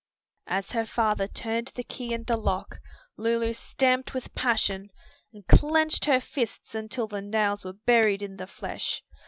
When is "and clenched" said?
5.31-6.05